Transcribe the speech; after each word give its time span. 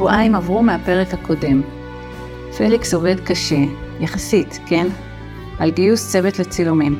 שבועיים 0.00 0.34
עברו 0.34 0.62
מהפרק 0.62 1.14
הקודם. 1.14 1.62
פליקס 2.56 2.94
עובד 2.94 3.20
קשה, 3.24 3.56
יחסית, 4.00 4.60
כן? 4.66 4.86
על 5.58 5.70
גיוס 5.70 6.12
צוות 6.12 6.38
לצילומים. 6.38 6.98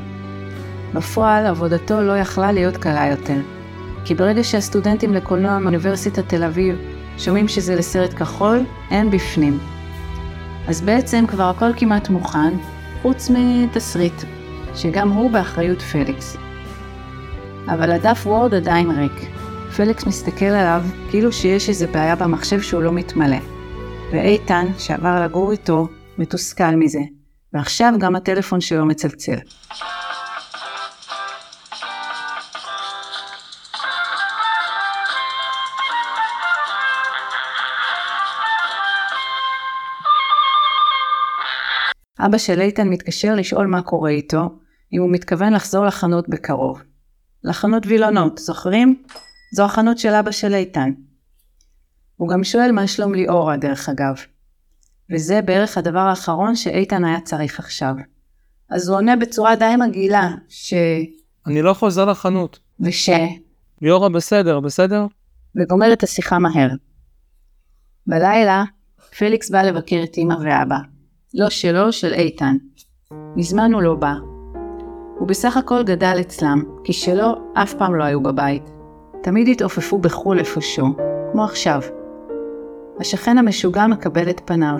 בפועל 0.94 1.46
עבודתו 1.46 2.00
לא 2.00 2.18
יכלה 2.18 2.52
להיות 2.52 2.76
קלה 2.76 3.06
יותר, 3.06 3.38
כי 4.04 4.14
ברגע 4.14 4.44
שהסטודנטים 4.44 5.14
לקולנוע 5.14 5.58
מאוניברסיטת 5.58 6.28
תל 6.28 6.44
אביב 6.44 6.76
שומעים 7.18 7.48
שזה 7.48 7.74
לסרט 7.76 8.14
כחול, 8.14 8.64
הם 8.90 9.10
בפנים. 9.10 9.58
אז 10.68 10.80
בעצם 10.80 11.24
כבר 11.28 11.50
הכל 11.50 11.70
כמעט 11.76 12.08
מוכן, 12.08 12.54
חוץ 13.02 13.30
מתסריט, 13.34 14.22
שגם 14.74 15.10
הוא 15.10 15.30
באחריות 15.30 15.82
פליקס. 15.82 16.36
אבל 17.68 17.90
הדף 17.90 18.26
וורד 18.26 18.54
עדיין 18.54 18.90
ריק. 18.90 19.39
פליקס 19.76 20.06
מסתכל 20.06 20.44
עליו 20.44 20.82
כאילו 21.10 21.32
שיש 21.32 21.68
איזה 21.68 21.86
בעיה 21.86 22.16
במחשב 22.16 22.60
שהוא 22.60 22.82
לא 22.82 22.92
מתמלא. 22.92 23.36
ואיתן, 24.12 24.66
שעבר 24.78 25.24
לגור 25.24 25.52
איתו, 25.52 25.88
מתוסכל 26.18 26.70
מזה, 26.76 27.00
ועכשיו 27.52 27.92
גם 27.98 28.16
הטלפון 28.16 28.60
שלו 28.60 28.86
מצלצל. 28.86 29.36
אבא 42.26 42.38
של 42.38 42.60
איתן 42.60 42.88
מתקשר 42.88 43.34
לשאול 43.34 43.66
מה 43.66 43.82
קורה 43.82 44.10
איתו, 44.10 44.58
אם 44.92 45.00
הוא 45.00 45.12
מתכוון 45.12 45.52
לחזור 45.52 45.86
לחנות 45.86 46.28
בקרוב. 46.28 46.82
לחנות 47.44 47.82
וילונות, 47.86 48.38
זוכרים? 48.38 49.02
זו 49.50 49.64
החנות 49.64 49.98
של 49.98 50.08
אבא 50.08 50.30
של 50.30 50.54
איתן. 50.54 50.90
הוא 52.16 52.28
גם 52.28 52.44
שואל 52.44 52.72
מה 52.72 52.86
שלום 52.86 53.14
ליאורה, 53.14 53.56
דרך 53.56 53.88
אגב. 53.88 54.14
וזה 55.10 55.42
בערך 55.42 55.78
הדבר 55.78 55.98
האחרון 55.98 56.56
שאיתן 56.56 57.04
היה 57.04 57.20
צריך 57.20 57.58
עכשיו. 57.58 57.94
אז 58.70 58.88
הוא 58.88 58.96
עונה 58.96 59.16
בצורה 59.16 59.56
די 59.56 59.74
מגעילה, 59.88 60.28
ש... 60.48 60.74
אני 61.46 61.62
לא 61.62 61.74
חוזר 61.74 62.04
לחנות. 62.04 62.58
וש... 62.80 63.10
ליאורה 63.82 64.08
בסדר, 64.08 64.60
בסדר? 64.60 65.06
וגומר 65.56 65.92
את 65.92 66.02
השיחה 66.02 66.38
מהר. 66.38 66.68
בלילה, 68.06 68.64
פליקס 69.18 69.50
בא 69.50 69.62
לבקר 69.62 70.00
את 70.04 70.18
אמא 70.18 70.34
ואבא. 70.34 70.78
לא 71.34 71.50
שלו, 71.50 71.92
של 71.92 72.12
איתן. 72.12 72.56
מזמן 73.36 73.72
הוא 73.72 73.82
לא 73.82 73.94
בא. 73.94 74.14
הוא 75.18 75.28
בסך 75.28 75.56
הכל 75.56 75.82
גדל 75.82 76.16
אצלם, 76.20 76.62
כי 76.84 76.92
שלו 76.92 77.52
אף 77.54 77.74
פעם 77.74 77.94
לא 77.94 78.04
היו 78.04 78.22
בבית. 78.22 78.79
תמיד 79.22 79.48
התעופפו 79.48 79.98
בחו"ל 79.98 80.38
איפשהו, 80.38 80.86
כמו 81.32 81.44
עכשיו. 81.44 81.80
השכן 83.00 83.38
המשוגע 83.38 83.86
מקבל 83.86 84.30
את 84.30 84.40
פניו. 84.44 84.76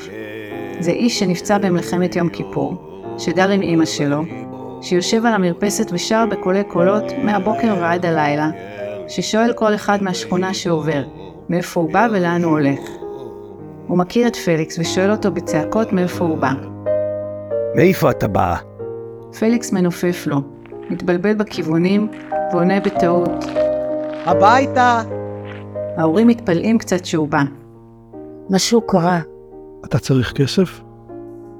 זה 0.81 0.91
איש 0.91 1.19
שנפצע 1.19 1.59
במלחמת 1.59 2.17
יום 2.17 2.29
כיפור, 2.29 2.75
שגר 3.19 3.51
עם 3.51 3.63
אמא 3.63 3.85
שלו, 3.85 4.23
שיושב 4.83 5.27
על 5.27 5.35
המרפסת 5.35 5.93
ושר 5.93 6.25
בקולי 6.31 6.65
קולות 6.65 7.05
מהבוקר 7.23 7.75
ועד 7.81 8.07
הלילה, 8.07 8.51
ששואל 9.09 9.53
כל 9.53 9.75
אחד 9.75 10.03
מהשכונה 10.03 10.55
שעובר, 10.55 11.03
מאיפה 11.49 11.81
הוא 11.81 11.93
בא 11.93 12.09
ולאן 12.13 12.45
הוא 12.45 12.53
הולך. 12.53 12.81
הוא 13.87 13.99
מכיר 13.99 14.27
את 14.27 14.37
פליקס 14.37 14.79
ושואל 14.79 15.11
אותו 15.11 15.31
בצעקות 15.31 15.93
מאיפה 15.93 16.25
הוא 16.25 16.39
בא. 16.39 16.53
מאיפה 17.75 18.11
אתה 18.11 18.29
בא? 18.29 18.57
פליקס 19.39 19.73
מנופף 19.73 20.27
לו, 20.27 20.41
מתבלבל 20.91 21.35
בכיוונים 21.35 22.09
ועונה 22.53 22.81
בטעות. 22.81 23.45
הביתה! 24.27 25.03
ההורים 25.97 26.27
מתפלאים 26.27 26.79
קצת 26.79 27.05
שהוא 27.05 27.29
בא. 27.29 27.43
משהו 28.51 28.81
קרה. 28.81 29.21
אתה 29.85 29.99
צריך 29.99 30.33
כסף? 30.33 30.81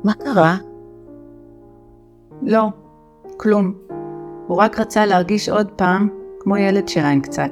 מה 0.05 0.15
קרה? 0.15 0.57
לא, 2.43 2.69
כלום. 3.37 3.73
הוא 4.47 4.57
רק 4.57 4.81
רצה 4.81 5.07
להרגיש 5.07 5.49
עוד 5.49 5.71
פעם 5.71 6.09
כמו 6.41 6.57
ילד 6.57 6.89
שלהם 6.89 7.21
קצת. 7.21 7.51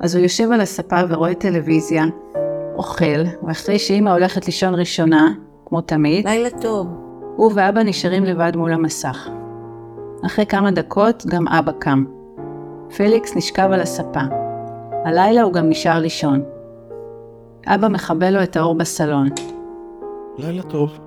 אז 0.00 0.14
הוא 0.14 0.22
יושב 0.22 0.52
על 0.52 0.60
הספה 0.60 0.96
ורואה 1.08 1.34
טלוויזיה, 1.34 2.04
אוכל, 2.74 3.24
ואחרי 3.46 3.78
שאימא 3.78 4.10
הולכת 4.10 4.46
לישון 4.46 4.74
ראשונה, 4.74 5.32
כמו 5.66 5.80
תמיד, 5.80 6.26
לילה 6.26 6.50
טוב. 6.50 6.86
הוא 7.36 7.52
ואבא 7.54 7.82
נשארים 7.82 8.24
לבד 8.24 8.56
מול 8.56 8.72
המסך. 8.72 9.28
אחרי 10.26 10.46
כמה 10.46 10.70
דקות 10.70 11.26
גם 11.26 11.48
אבא 11.48 11.72
קם. 11.72 12.19
פליקס 12.96 13.36
נשכב 13.36 13.68
על 13.72 13.80
הספה. 13.80 14.20
הלילה 15.04 15.42
הוא 15.42 15.52
גם 15.52 15.68
נשאר 15.68 15.98
לישון. 15.98 16.42
אבא 17.66 17.88
מכבה 17.88 18.30
לו 18.30 18.42
את 18.42 18.56
האור 18.56 18.74
בסלון. 18.74 19.28
לילה 20.38 20.62
טוב. 20.62 20.98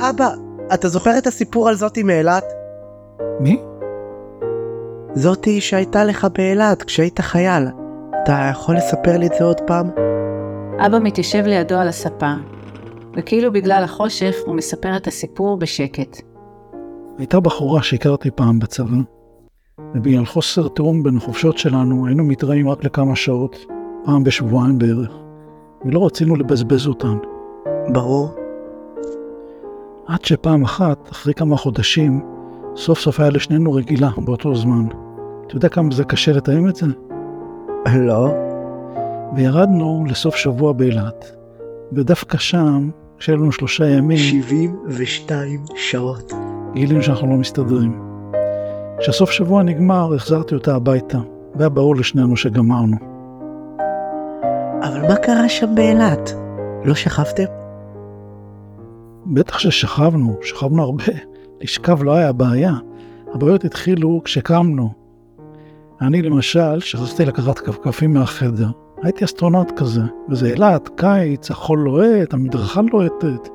אבא, 0.00 0.28
אתה 0.74 0.88
זוכר 0.88 1.18
את 1.18 1.26
הסיפור 1.26 1.68
על 1.68 1.74
זאתי 1.74 2.02
מאילת? 2.02 2.44
מי? 3.40 3.62
זאתי 5.14 5.60
שהייתה 5.60 6.04
לך 6.04 6.26
באילת 6.34 6.82
כשהיית 6.82 7.20
חייל. 7.20 7.68
אתה 8.22 8.48
יכול 8.50 8.76
לספר 8.76 9.16
לי 9.16 9.26
את 9.26 9.32
זה 9.38 9.44
עוד 9.44 9.60
פעם? 9.60 9.90
אבא 10.86 10.98
מתיישב 10.98 11.42
לידו 11.46 11.74
על 11.74 11.88
הספה, 11.88 12.32
וכאילו 13.16 13.52
בגלל 13.52 13.84
החושך 13.84 14.36
הוא 14.46 14.54
מספר 14.54 14.96
את 14.96 15.06
הסיפור 15.06 15.56
בשקט. 15.56 16.20
הייתה 17.18 17.40
בחורה 17.40 17.82
שהכרתי 17.82 18.30
פעם 18.30 18.58
בצבא, 18.58 18.96
ובגלל 19.94 20.24
חוסר 20.24 20.68
תיאום 20.68 21.02
בין 21.02 21.16
החופשות 21.16 21.58
שלנו 21.58 22.06
היינו 22.06 22.24
מתראים 22.24 22.68
רק 22.68 22.84
לכמה 22.84 23.16
שעות, 23.16 23.66
פעם 24.04 24.24
בשבועיים 24.24 24.78
בערך, 24.78 25.10
ולא 25.84 26.06
רצינו 26.06 26.36
לבזבז 26.36 26.86
אותן. 26.86 27.16
ברור. 27.92 28.34
עד 30.06 30.24
שפעם 30.24 30.62
אחת, 30.62 31.08
אחרי 31.12 31.34
כמה 31.34 31.56
חודשים, 31.56 32.20
סוף 32.76 33.00
סוף 33.00 33.20
היה 33.20 33.30
לשנינו 33.30 33.72
רגילה 33.72 34.10
באותו 34.24 34.54
זמן. 34.54 34.86
אתה 35.46 35.56
יודע 35.56 35.68
כמה 35.68 35.94
זה 35.94 36.04
קשה 36.04 36.32
לתאם 36.32 36.68
את 36.68 36.76
זה? 36.76 36.86
לא. 37.94 38.34
וירדנו 39.36 40.04
לסוף 40.08 40.36
שבוע 40.36 40.72
באילת, 40.72 41.36
ודווקא 41.92 42.38
שם, 42.38 42.90
כשהיו 43.18 43.36
לנו 43.36 43.52
שלושה 43.52 43.86
ימים, 43.86 44.18
72 44.18 45.60
שעות. 45.76 46.32
גילינו 46.74 47.02
שאנחנו 47.02 47.26
לא 47.30 47.36
מסתדרים. 47.36 48.05
כשהסוף 48.98 49.30
שבוע 49.30 49.62
נגמר, 49.62 50.14
החזרתי 50.14 50.54
אותה 50.54 50.74
הביתה, 50.74 51.18
והיה 51.54 51.68
ברור 51.68 51.96
לשנינו 51.96 52.36
שגמרנו. 52.36 52.96
אבל 54.82 55.08
מה 55.08 55.16
קרה 55.16 55.48
שם 55.48 55.74
באילת? 55.74 56.32
לא 56.84 56.94
שכבתם? 56.94 57.44
בטח 59.26 59.58
ששכבנו, 59.58 60.36
שכבנו 60.42 60.82
הרבה. 60.82 61.04
לשכב 61.60 62.02
לא 62.02 62.14
היה 62.14 62.32
בעיה. 62.32 62.72
הבעיות 63.34 63.64
התחילו 63.64 64.20
כשקמנו. 64.24 64.90
אני 66.00 66.22
למשל, 66.22 66.80
שכחתי 66.80 67.24
לקחת 67.24 67.58
כפכפים 67.58 68.14
מהחדר. 68.14 68.68
הייתי 69.02 69.24
אסטרונאוט 69.24 69.72
כזה, 69.76 70.00
וזה 70.28 70.46
אילת, 70.46 70.88
קיץ, 70.96 71.50
החול 71.50 71.78
לוהט, 71.78 72.34
המדרכה 72.34 72.80
לוהטת. 72.92 73.48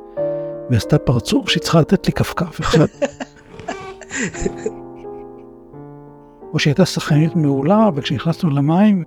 והיא 0.69 0.77
עשתה 0.77 0.97
פרצוף 0.97 1.49
שהיא 1.49 1.61
צריכה 1.61 1.79
לתת 1.79 2.07
לי 2.07 2.13
כפכף 2.13 2.61
אחד. 2.61 2.85
או 6.53 6.59
שהיא 6.59 6.71
הייתה 6.71 6.85
שחקנית 6.85 7.35
מעולה, 7.35 7.89
וכשנכנסנו 7.95 8.49
למים, 8.49 9.03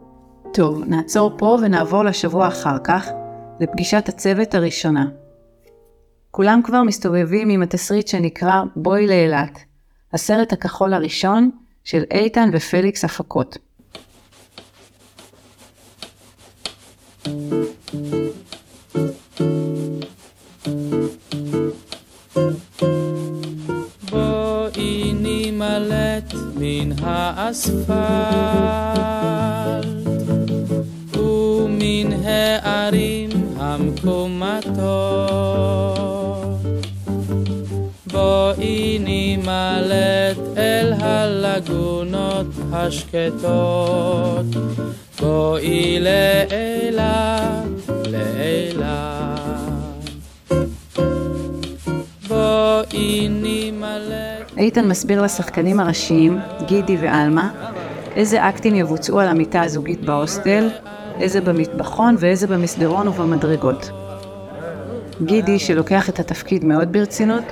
טוב, 0.55 0.83
נעצור 0.87 1.33
פה 1.39 1.59
ונעבור 1.63 2.05
לשבוע 2.05 2.49
אחר 2.49 2.79
כך, 2.85 3.09
לפגישת 3.61 4.09
הצוות 4.09 4.55
הראשונה. 4.55 5.07
כולם 6.31 6.61
כבר 6.65 6.83
מסתובבים 6.83 7.49
עם 7.51 7.63
התסריט 7.63 8.09
שנקרא 8.09 8.63
בואי 8.77 9.07
לאילת, 9.07 9.59
הסרט 10.13 10.53
הכחול 10.53 10.95
הראשון 10.95 11.51
של 11.85 12.03
איתן 12.11 12.51
ופליקס 12.53 13.05
הפקות. 13.05 13.59
האספלט 27.05 27.95
ומן 31.17 32.13
הערים 32.25 33.31
המקומטות. 33.59 35.35
בואי 38.07 38.99
נימלט 38.99 40.39
אל 40.57 40.93
הלגונות 40.93 42.47
השקטות. 42.73 44.47
בואי 45.21 46.01
לאילת, 46.01 47.65
לאילת 48.07 49.34
איתן 54.65 54.89
מסביר 54.89 55.23
לשחקנים 55.23 55.81
הראשיים, 55.81 56.39
גידי 56.67 56.97
ועלמה, 56.97 57.51
איזה 58.17 58.49
אקטים 58.49 58.75
יבוצעו 58.75 59.21
על 59.21 59.29
המיטה 59.29 59.63
הזוגית 59.63 60.01
בהוסטל, 60.01 60.69
איזה 61.21 61.41
במטבחון 61.41 62.17
ואיזה 62.19 62.47
במסדרון 62.47 63.09
ובמדרגות. 63.09 63.91
גידי, 65.23 65.59
שלוקח 65.59 66.09
את 66.09 66.21
התפקיד 66.21 66.65
מאוד 66.65 66.93
ברצינות, 66.93 67.45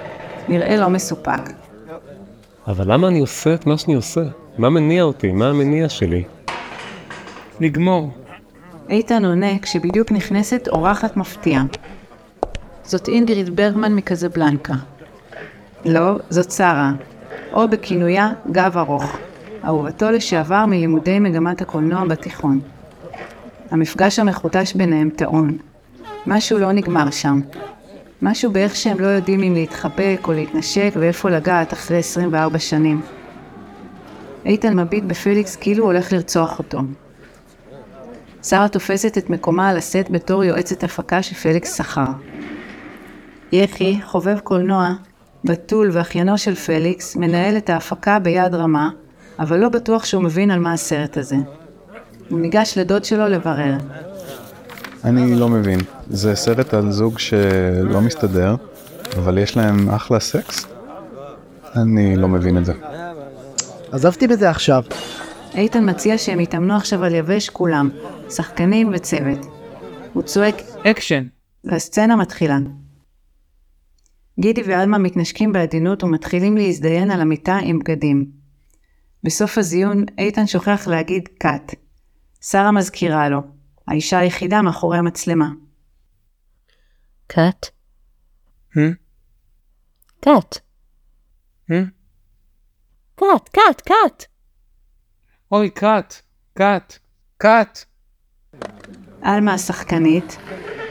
נראה 0.49 0.77
לא 0.77 0.89
מסופק. 0.89 1.41
אבל 2.67 2.93
למה 2.93 3.09
אני 3.09 3.21
עושה 3.21 3.55
את 3.55 3.67
מה 3.67 3.79
שאני 3.79 3.95
עושה? 3.95 4.23
מה 4.59 4.71
מניע 4.71 5.03
אותי? 5.03 5.33
מה 5.33 5.49
המניע 5.49 5.89
שלי? 5.89 6.25
לגמור. 7.61 8.11
איתן 8.91 9.25
עונה 9.25 9.59
כשבדיוק 9.59 10.13
נכנסת 10.13 10.69
אורחת 10.69 11.17
מפתיעה. 11.17 11.65
זאת 12.85 13.09
אינגריד 13.09 13.57
ברגמן 13.57 13.95
מקזבלנקה. 13.95 14.75
לא, 15.85 16.19
זאת 16.31 16.51
שרה, 16.51 16.93
או 17.53 17.69
בכינויה 17.69 18.33
גב 18.51 18.79
ארוך, 18.79 19.17
אהובתו 19.65 20.11
לשעבר 20.11 20.67
מלימודי 20.67 21.19
מגמת 21.19 21.63
הקולנוע 21.63 22.05
בתיכון. 22.05 22.61
המפגש 23.71 24.19
המחודש 24.19 24.75
ביניהם 24.75 25.11
טעון. 25.11 25.59
משהו 26.27 26.59
לא 26.59 26.73
נגמר 26.73 27.11
שם. 27.11 27.41
משהו 28.23 28.53
באיך 28.53 28.77
שהם 28.77 29.01
לא 29.01 29.07
יודעים 29.07 29.43
אם 29.43 29.55
להתחבק 29.55 30.21
או 30.25 30.33
להתנשק 30.33 30.91
ואיפה 30.97 31.31
לגעת 31.31 31.73
אחרי 31.73 31.99
24 31.99 32.59
שנים. 32.59 33.01
איתן 34.47 34.81
מביט 34.81 35.05
בפליקס 35.05 35.57
כאילו 35.57 35.85
הולך 35.85 36.13
לרצוח 36.13 36.59
אותו. 36.59 36.79
שרה 38.43 38.69
תופסת 38.69 39.19
את 39.19 39.31
מקומה 39.31 39.69
על 39.69 39.77
הסט 39.77 40.11
בתור 40.11 40.45
יועצת 40.45 40.85
הפקה 40.85 41.23
שפליקס 41.23 41.77
שכר. 41.77 42.07
יחי, 43.53 44.01
חובב 44.05 44.39
קולנוע, 44.39 44.93
בתול 45.45 45.91
ואחיינו 45.93 46.39
של 46.39 46.55
פליקס, 46.55 47.17
מנהל 47.17 47.57
את 47.57 47.71
ההפקה 47.71 48.19
ביד 48.19 48.55
רמה, 48.55 48.91
אבל 49.39 49.59
לא 49.59 49.69
בטוח 49.69 50.05
שהוא 50.05 50.23
מבין 50.23 50.51
על 50.51 50.59
מה 50.59 50.73
הסרט 50.73 51.17
הזה. 51.17 51.37
הוא 52.29 52.41
ניגש 52.41 52.79
לדוד 52.79 53.05
שלו 53.05 53.29
לברר. 53.29 53.75
אני 55.05 55.35
לא 55.35 55.49
מבין. 55.49 55.81
זה 56.11 56.35
סרט 56.35 56.75
על 56.75 56.91
זוג 56.91 57.19
שלא 57.19 58.01
מסתדר, 58.01 58.57
אבל 59.17 59.39
יש 59.39 59.57
להם 59.57 59.91
אחלה 59.91 60.21
סקס? 60.21 60.67
אני 61.77 62.17
לא 62.17 62.29
מבין 62.29 62.59
את 62.59 62.65
זה. 62.65 62.73
עזבתי 63.93 64.27
בזה 64.27 64.51
עכשיו. 64.51 64.83
איתן 65.55 65.91
מציע 65.91 66.19
שהם 66.19 66.41
יתאמנו 66.41 66.77
עכשיו 66.77 67.05
על 67.05 67.15
יבש 67.15 67.49
כולם, 67.51 67.91
שחקנים 68.31 68.91
וצוות. 68.95 69.47
הוא 70.13 70.23
צועק, 70.23 70.55
אקשן. 70.87 71.25
והסצנה 71.65 72.17
מתחילה. 72.17 72.59
גידי 74.41 74.63
ואלמה 74.67 74.99
מתנשקים 74.99 75.53
בעדינות 75.53 76.05
ומתחילים 76.05 76.57
להזדיין 76.57 77.11
על 77.11 77.21
המיטה 77.21 77.57
עם 77.57 77.79
בגדים. 77.79 78.31
בסוף 79.25 79.59
הזיון, 79.59 80.05
איתן 80.19 80.47
שוכח 80.47 80.87
להגיד 80.87 81.29
cut. 81.39 81.75
שרה 82.41 82.73
מזכירה 82.73 83.29
לו, 83.29 83.41
האישה 83.89 84.19
היחידה 84.19 84.63
מאחורי 84.63 84.99
המצלמה. 84.99 85.49
cut? 87.27 87.67
קאט. 90.21 90.59
קאט, 93.15 93.49
קאט, 93.49 93.81
קאט. 93.81 94.25
אוי, 95.53 95.71
קאט, 95.71 96.15
קאט, 96.55 96.99
קאט. 97.39 97.85
עלמה 99.23 99.55
השחקנית, 99.55 100.39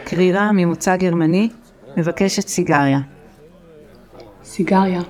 קרירה 0.05 0.51
ממוצא 0.51 0.97
גרמני, 0.97 1.49
מבקשת 1.97 2.47
סיגריה. 2.47 3.10
סיגריה. 4.53 5.01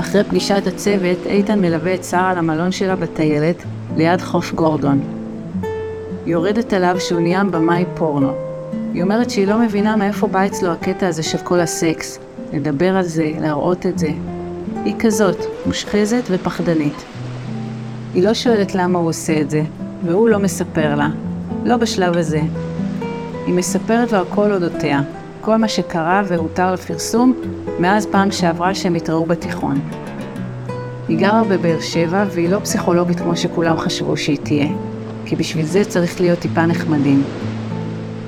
אחרי 0.00 0.24
פגישת 0.24 0.62
הצוות, 0.66 1.18
איתן 1.26 1.60
מלווה 1.60 1.94
את 1.94 2.04
שרה 2.04 2.34
למלון 2.34 2.72
שלה 2.72 2.96
בטיילת, 2.96 3.62
ליד 3.96 4.20
חוף 4.20 4.52
גורדון. 4.52 5.00
יורדת 6.26 6.72
עליו 6.72 6.96
שהוא 6.98 7.20
נהיה 7.20 7.44
במאי 7.44 7.84
פורנו. 7.94 8.32
היא 8.94 9.02
אומרת 9.02 9.30
שהיא 9.30 9.46
לא 9.46 9.58
מבינה 9.58 9.96
מאיפה 9.96 10.26
בא 10.26 10.46
אצלו 10.46 10.70
הקטע 10.70 11.08
הזה 11.08 11.22
של 11.22 11.38
כל 11.38 11.60
הסקס. 11.60 12.25
לדבר 12.52 12.96
על 12.96 13.04
זה, 13.04 13.32
להראות 13.40 13.86
את 13.86 13.98
זה. 13.98 14.10
היא 14.84 14.94
כזאת, 14.98 15.36
מושחזת 15.66 16.22
ופחדנית. 16.30 17.04
היא 18.14 18.22
לא 18.22 18.34
שואלת 18.34 18.74
למה 18.74 18.98
הוא 18.98 19.08
עושה 19.08 19.40
את 19.40 19.50
זה, 19.50 19.62
והוא 20.04 20.28
לא 20.28 20.38
מספר 20.38 20.94
לה. 20.94 21.08
לא 21.64 21.76
בשלב 21.76 22.16
הזה. 22.16 22.40
היא 23.46 23.54
מספרת 23.54 24.12
לו 24.12 24.18
הכל 24.18 24.52
אודותיה, 24.52 25.00
כל 25.40 25.56
מה 25.56 25.68
שקרה 25.68 26.22
והותר 26.28 26.72
לפרסום 26.72 27.34
מאז 27.78 28.06
פעם 28.06 28.30
שעברה 28.30 28.74
שהם 28.74 28.94
התראו 28.94 29.26
בתיכון. 29.26 29.80
היא 31.08 31.18
גרה 31.18 31.44
בבאר 31.44 31.80
שבע 31.80 32.24
והיא 32.30 32.48
לא 32.48 32.58
פסיכולוגית 32.58 33.20
כמו 33.20 33.36
שכולם 33.36 33.78
חשבו 33.78 34.16
שהיא 34.16 34.38
תהיה, 34.42 34.68
כי 35.24 35.36
בשביל 35.36 35.66
זה 35.66 35.84
צריך 35.84 36.20
להיות 36.20 36.38
טיפה 36.38 36.66
נחמדים. 36.66 37.22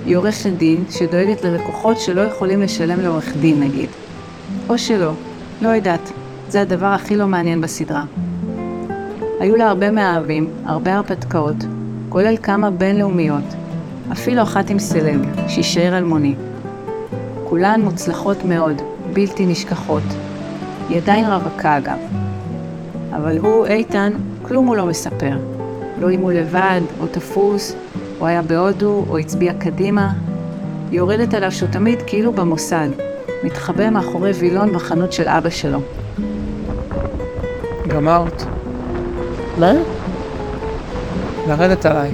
היא 0.07 0.17
עורכת 0.17 0.51
דין 0.51 0.85
שדואגת 0.91 1.45
ללקוחות 1.45 2.01
שלא 2.01 2.21
יכולים 2.21 2.63
לשלם 2.63 3.01
לעורך 3.01 3.37
דין 3.41 3.61
נגיד. 3.61 3.89
או 4.69 4.79
שלא, 4.79 5.13
לא 5.63 5.69
יודעת, 5.69 6.13
זה 6.49 6.61
הדבר 6.61 6.87
הכי 6.87 7.17
לא 7.17 7.27
מעניין 7.27 7.61
בסדרה. 7.61 8.05
היו 9.41 9.57
לה 9.57 9.69
הרבה 9.69 9.91
מאהבים, 9.91 10.51
הרבה 10.65 10.95
הרפתקאות, 10.95 11.57
כולל 12.09 12.37
כמה 12.43 12.71
בינלאומיות, 12.71 13.45
אפילו 14.13 14.43
אחת 14.43 14.71
עם 14.71 14.79
סלב, 14.79 15.21
שישאר 15.49 15.99
אלמוני. 15.99 16.35
כולן 17.45 17.81
מוצלחות 17.81 18.45
מאוד, 18.45 18.83
בלתי 19.13 19.47
נשכחות. 19.47 20.03
היא 20.89 20.97
עדיין 20.97 21.27
רווקה 21.27 21.79
אגב. 21.79 21.99
אבל 23.17 23.39
הוא, 23.39 23.67
איתן, 23.67 24.13
כלום 24.43 24.67
הוא 24.67 24.77
לא 24.77 24.87
מספר. 24.87 25.39
לא 26.01 26.11
אם 26.11 26.21
הוא 26.21 26.33
לבד, 26.33 26.81
או 27.01 27.07
תפוס, 27.07 27.75
או 28.21 28.27
היה 28.27 28.43
בהודו, 28.43 29.05
או 29.09 29.19
הצביע 29.19 29.55
קדימה. 29.55 30.13
היא 30.91 30.99
יורדת 30.99 31.35
עליו 31.35 31.53
שהוא 31.53 31.69
תמיד 31.69 31.99
כאילו 32.07 32.33
במוסד, 32.33 32.89
מתחבא 33.45 33.91
מאחורי 33.91 34.31
וילון 34.31 34.73
בחנות 34.73 35.13
של 35.13 35.29
אבא 35.29 35.51
שלו. 35.51 35.81
גמרת. 37.89 38.45
מה? 39.59 39.73
לרדת 41.49 41.87
עליי. 41.87 42.11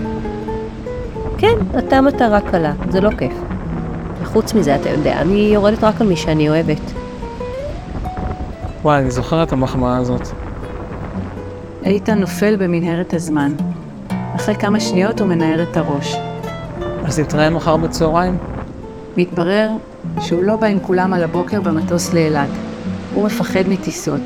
כן, 1.38 1.54
אתה 1.78 2.00
מטרה 2.00 2.40
קלה, 2.40 2.72
זה 2.90 3.00
לא 3.00 3.10
כיף. 3.18 3.32
וחוץ 4.22 4.54
מזה, 4.54 4.74
אתה 4.74 4.90
יודע, 4.90 5.20
אני 5.20 5.50
יורדת 5.54 5.84
רק 5.84 6.00
על 6.00 6.06
מי 6.06 6.16
שאני 6.16 6.48
אוהבת. 6.48 6.92
וואי, 8.82 8.98
אני 8.98 9.10
זוכר 9.10 9.42
את 9.42 9.52
המחמאה 9.52 9.96
הזאת. 9.96 10.28
איתן 11.84 12.18
נופל 12.18 12.56
במנהרת 12.56 13.14
הזמן. 13.14 13.52
אחרי 14.36 14.54
כמה 14.54 14.80
שניות 14.80 15.20
הוא 15.20 15.28
מנער 15.28 15.62
את 15.62 15.76
הראש. 15.76 16.16
אז 17.04 17.20
נתראה 17.20 17.50
מחר 17.50 17.76
בצהריים? 17.76 18.38
מתברר 19.16 19.70
שהוא 20.20 20.42
לא 20.42 20.56
בא 20.56 20.66
עם 20.66 20.78
כולם 20.80 21.12
על 21.12 21.24
הבוקר 21.24 21.60
במטוס 21.60 22.14
לאילת. 22.14 22.48
הוא 23.14 23.26
מפחד 23.26 23.68
מטיסות. 23.68 24.20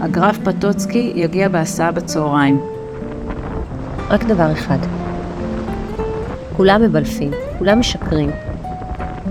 הגרף 0.00 0.38
פטוצקי 0.44 1.12
יגיע 1.14 1.48
בהסעה 1.48 1.92
בצהריים. 1.92 2.60
רק 4.10 4.24
דבר 4.24 4.52
אחד. 4.52 4.78
כולם 6.56 6.82
מבלפים, 6.82 7.30
כולם 7.58 7.80
משקרים. 7.80 8.30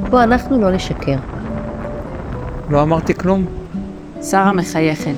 בוא, 0.10 0.24
אנחנו 0.24 0.62
לא 0.62 0.72
נשקר. 0.72 1.18
לא 2.70 2.82
אמרתי 2.82 3.14
כלום. 3.14 3.46
שרה 4.22 4.54
מחייכת. 4.54 5.16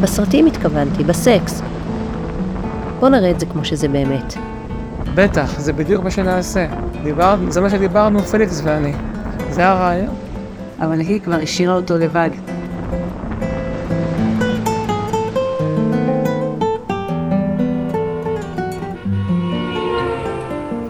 בסרטים 0.00 0.46
התכוונתי, 0.46 1.04
בסקס. 1.04 1.62
בוא 3.00 3.08
נראה 3.08 3.30
את 3.30 3.40
זה 3.40 3.46
כמו 3.46 3.64
שזה 3.64 3.88
באמת. 3.88 4.34
בטח, 5.14 5.58
זה 5.60 5.72
בדיוק 5.72 6.04
מה 6.04 6.10
שנעשה. 6.10 6.66
דיבר... 7.04 7.36
זה 7.48 7.60
מה 7.60 7.70
שדיברנו 7.70 8.20
פליקס 8.22 8.60
ואני. 8.64 8.92
זה 9.50 9.66
הרעיון. 9.66 10.14
אבל 10.80 11.00
היא 11.00 11.20
כבר 11.20 11.34
השאירה 11.42 11.74
אותו 11.74 11.98
לבד. 11.98 12.30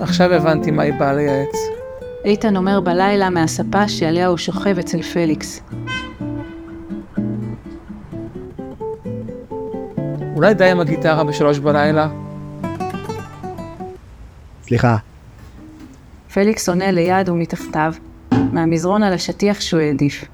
עכשיו 0.00 0.32
הבנתי 0.32 0.70
מה 0.70 0.82
היא 0.82 0.92
באה 0.98 1.12
לייעץ. 1.12 1.56
איתן 2.24 2.56
אומר 2.56 2.80
בלילה 2.80 3.30
מהספה 3.30 3.88
שעליה 3.88 4.26
הוא 4.26 4.36
שוכב 4.36 4.78
אצל 4.78 5.02
פליקס. 5.02 5.60
אולי 10.36 10.54
די 10.54 10.70
עם 10.70 10.80
הגיטרה 10.80 11.24
בשלוש 11.24 11.58
בלילה? 11.58 12.08
סליחה, 14.62 14.96
פליקס 16.34 16.68
עונה 16.68 16.90
ליד 16.90 17.28
ומתחתיו, 17.28 17.94
מהמזרון 18.52 19.02
על 19.02 19.12
השטיח 19.12 19.60
שהוא 19.60 19.80
העדיף. 19.80 20.24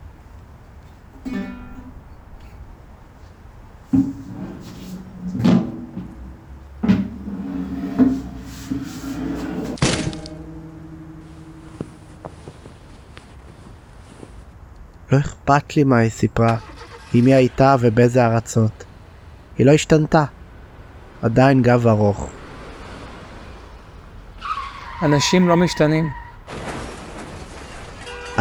לא 15.12 15.18
אכפת 15.18 15.76
לי 15.76 15.84
מה 15.84 15.98
היא 15.98 16.10
סיפרה, 16.10 16.56
עם 17.14 17.24
מי 17.24 17.34
הייתה 17.34 17.76
ובאיזה 17.80 18.26
ארצות. 18.26 18.84
היא 19.58 19.66
לא 19.66 19.72
השתנתה. 19.72 20.24
עדיין 21.22 21.62
גב 21.62 21.86
ארוך. 21.86 22.39
אנשים 25.02 25.48
לא 25.48 25.56
משתנים. 25.56 26.10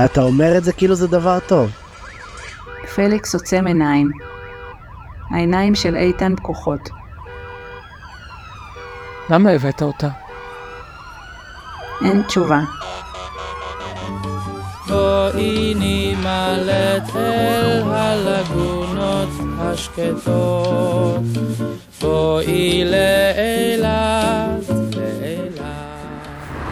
אתה 0.06 0.22
אומר 0.22 0.58
את 0.58 0.64
זה 0.64 0.74
כאילו 0.74 0.96
זה 0.96 1.08
דבר 1.08 1.40
טוב. 1.48 1.72
פליקס 2.96 3.34
עוצם 3.34 3.68
עיניים. 3.68 4.12
העיניים 5.32 5.76
של 5.76 5.96
איתן 5.96 6.36
פקוחות. 6.36 6.90
למה 9.30 9.50
הבאת 9.50 9.82
אותה? 9.82 10.10
אין 12.06 12.22
תשובה. 12.24 12.60
בואי 14.88 15.74
נמלט 15.76 17.16
אל 17.16 17.84
הלגונות 17.86 19.30
השקטות, 19.60 21.22
בואי 22.02 22.84
לאילת, 22.86 24.70
לאילת. 24.70 24.79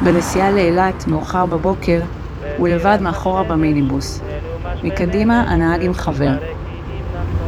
בנסיעה 0.03 0.51
לאילת, 0.51 1.07
מאוחר 1.07 1.45
בבוקר, 1.45 1.99
הוא 2.57 2.67
לבד 2.67 2.97
מאחורה 3.01 3.43
במיניבוס. 3.43 4.21
מקדימה, 4.83 5.41
הנהג 5.41 5.83
עם 5.83 5.93
חבר. 5.93 6.37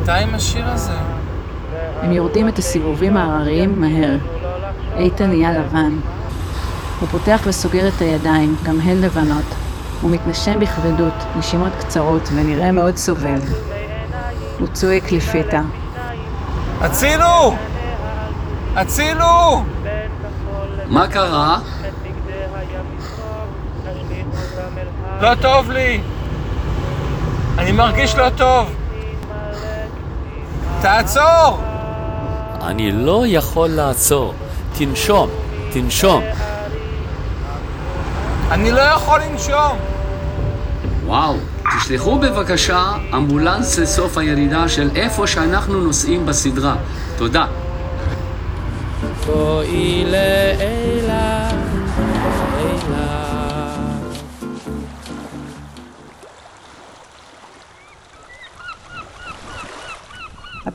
די 0.06 0.12
עם 0.12 0.36
השיר 0.36 0.66
הזה. 0.68 0.94
הם 2.02 2.12
יורדים 2.12 2.48
את 2.48 2.58
הסיבובים 2.58 3.18
ההרריים 3.18 3.82
מהר. 3.82 4.18
איתן 4.98 5.30
נהיה 5.30 5.52
לבן. 5.52 6.00
הוא 7.00 7.10
פותח 7.10 7.42
וסוגר 7.46 7.88
את 7.88 8.02
הידיים, 8.02 8.56
גם 8.64 8.80
הן 8.82 9.02
לבנות. 9.02 9.46
הוא 10.02 10.12
מתנשם 10.12 10.60
בכבדות, 10.60 11.14
נשימות 11.38 11.72
קצרות, 11.80 12.30
ונראה 12.36 12.72
מאוד 12.72 12.98
סובל. 12.98 13.40
הוא 14.60 14.68
צועק 14.68 15.12
לפתע. 15.12 15.62
הצילו! 16.82 17.56
הצילו! 18.76 19.64
מה 20.88 21.08
קרה? 21.08 21.60
לא 25.22 25.36
טוב 25.42 25.72
לי! 25.72 26.02
אני 27.58 27.72
מרגיש 27.72 28.16
לא 28.16 28.30
טוב! 28.30 28.76
תעצור! 30.82 31.62
אני 32.62 32.92
לא 32.92 33.24
יכול 33.28 33.70
לעצור. 33.70 34.34
תנשום, 34.78 35.30
תנשום. 35.74 36.24
אני 38.52 38.72
לא 38.72 38.80
יכול 38.82 39.20
לנשום! 39.20 39.78
וואו, 41.06 41.36
תשלחו 41.78 42.20
בבקשה 42.20 42.84
אמבולנס 43.14 43.80
לסוף 43.80 44.18
הירידה 44.18 44.70
של 44.70 44.90
איפה 44.96 45.28
שאנחנו 45.28 45.82
נוסעים 45.82 46.26
בסדרה. 46.26 46.76
תודה. 47.18 47.46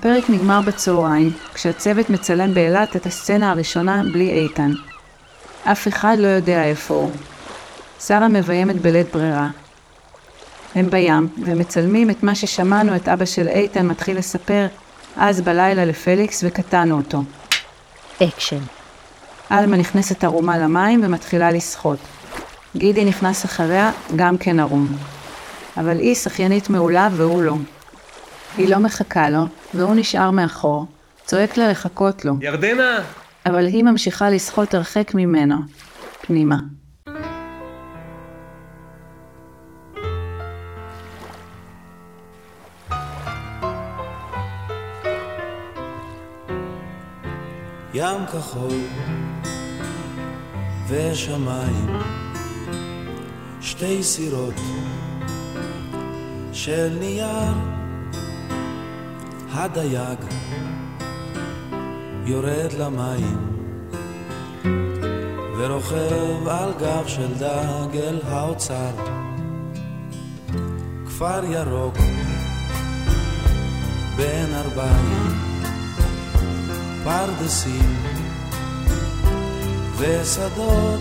הפרק 0.05 0.31
נגמר 0.31 0.61
בצהריים, 0.61 1.33
כשהצוות 1.55 2.11
מצלם 2.11 2.55
באילת 2.55 2.97
את 2.97 3.07
הסצנה 3.07 3.51
הראשונה 3.51 4.03
בלי 4.13 4.31
איתן. 4.31 4.73
אף 5.65 5.89
אחד 5.89 6.17
לא 6.19 6.27
יודע 6.27 6.65
איפה 6.65 6.95
הוא. 6.95 7.11
שרה 8.01 8.29
מביימת 8.29 8.83
בלית 8.83 9.07
ברירה. 9.13 9.49
הם 10.75 10.91
בים, 10.91 11.29
ומצלמים 11.45 12.11
את 12.11 12.23
מה 12.23 12.35
ששמענו 12.35 12.97
את 12.97 13.09
אבא 13.09 13.25
של 13.25 13.49
איתן 13.49 13.87
מתחיל 13.87 14.19
לספר 14.19 14.67
אז 15.17 15.41
בלילה 15.41 15.85
לפליקס 15.85 16.45
וקטענו 16.47 16.97
אותו. 16.97 17.23
אקשן. 18.23 18.61
עלמה 19.51 19.77
נכנסת 19.77 20.25
ערומה 20.25 20.59
למים 20.59 21.01
ומתחילה 21.05 21.51
לשחות. 21.51 21.99
גידי 22.77 23.05
נכנס 23.05 23.45
אחריה, 23.45 23.91
גם 24.17 24.39
כן 24.39 24.61
ערום. 24.61 24.97
אבל 25.77 25.99
היא 25.99 26.15
שחיינית 26.15 26.71
מעולה 26.71 27.09
והוא 27.13 27.43
לא. 27.43 27.55
היא 28.57 28.69
לא 28.69 28.79
מחכה 28.79 29.31
לו, 29.31 29.45
והוא 29.75 29.95
נשאר 29.95 30.31
מאחור, 30.31 30.87
צועק 31.25 31.57
לה 31.57 31.71
לחכות 31.71 32.25
לו, 32.25 32.35
ירדנה! 32.41 33.01
אבל 33.47 33.67
היא 33.67 33.85
ממשיכה 33.85 34.31
לשחות 34.31 34.75
הרחק 34.75 35.15
ממנו, 35.15 35.57
פנימה. 36.21 36.57
ים 47.95 48.27
כחול 48.27 48.81
ושמיים, 50.89 51.87
שתי 53.61 54.03
סירות 54.03 54.55
של 56.53 56.97
נייר, 57.01 57.84
הדייג 59.55 60.19
יורד 62.27 62.73
למים 62.79 63.39
ורוכב 65.59 66.49
על 66.49 66.73
גב 66.81 67.07
של 67.07 67.35
דג 67.35 67.97
אל 67.97 68.21
האוצר, 68.29 68.91
כפר 71.07 71.45
ירוק 71.45 71.97
בין 74.17 74.55
ארבעים 74.55 75.33
פרדסים 77.05 77.97
ושדות 79.99 81.01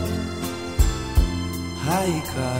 העיקר 1.85 2.59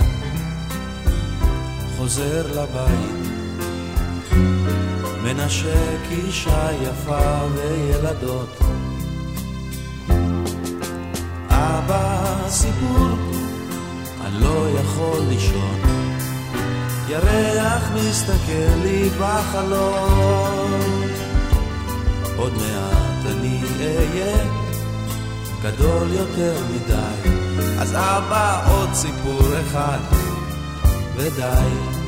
חוזר 1.98 2.62
לבית 2.62 3.43
מנשק 5.34 6.12
אישה 6.12 6.68
יפה 6.82 7.40
וילדות. 7.56 8.58
אבא 11.50 12.36
סיפור 12.50 13.10
אני 14.26 14.44
לא 14.44 14.68
יכול 14.80 15.20
לישון. 15.30 15.80
ירח 17.08 17.92
מסתכל 17.96 18.76
לי 18.84 19.10
בחלום 19.10 20.82
עוד 22.38 22.54
מעט 22.54 23.26
אני 23.26 23.62
אהיה 23.80 24.46
גדול 25.64 26.08
יותר 26.14 26.56
מדי. 26.74 27.36
אז 27.80 27.96
אבא 27.96 28.72
עוד 28.72 28.90
סיפור 28.94 29.42
אחד 29.68 30.00
ודי 31.16 32.03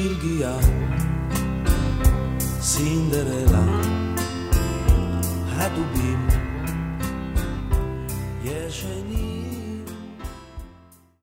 Girgia, 0.00 0.58
Cinderella, 2.58 3.62
Hadubim. 5.54 6.29